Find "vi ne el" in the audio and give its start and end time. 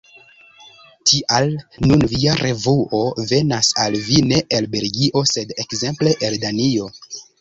4.07-4.69